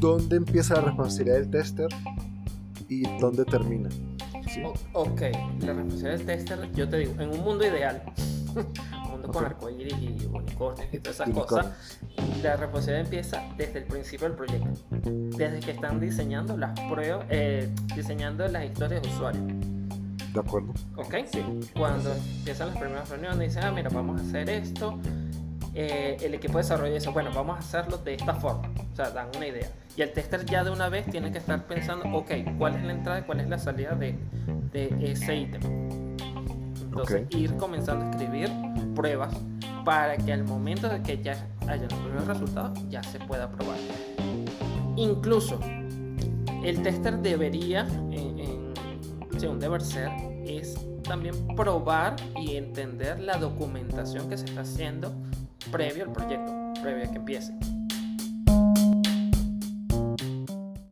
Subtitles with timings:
[0.00, 1.88] dónde empieza la responsabilidad del tester
[2.88, 3.88] y dónde termina.
[4.64, 5.20] O- ok,
[5.60, 8.02] la responsabilidad del tester, yo te digo, en un mundo ideal,
[9.04, 9.50] un mundo con Ok.
[9.50, 11.66] arcoíris y unicornios y todas esas cosas,
[12.42, 14.68] la responsabilidad empieza desde el principio del proyecto,
[15.36, 19.42] desde que están diseñando las pruebas, eh, diseñando las historias de usuario.
[20.32, 20.72] ¿De acuerdo?
[20.96, 21.14] ¿Ok?
[21.76, 24.98] Cuando empiezan las primeras reuniones, dicen, ah, mira, vamos a hacer esto.
[25.80, 28.68] Eh, el equipo de desarrollo dice, bueno, vamos a hacerlo de esta forma.
[28.92, 29.68] O sea, dan una idea.
[29.96, 32.92] Y el tester ya de una vez tiene que estar pensando, ok, ¿cuál es la
[32.92, 34.18] entrada y cuál es la salida de,
[34.72, 35.60] de ese ítem?
[36.82, 38.50] Entonces, ir comenzando a escribir
[38.96, 39.32] pruebas
[39.84, 43.76] para que al momento de que ya haya los primeros resultados, ya se pueda probar.
[44.96, 45.60] Incluso,
[46.64, 48.74] el tester debería, en, en-
[49.38, 50.10] según deber ser,
[50.44, 50.74] es
[51.04, 55.12] también probar y entender la documentación que se está haciendo
[55.70, 57.52] previo al proyecto, previo a que empiece.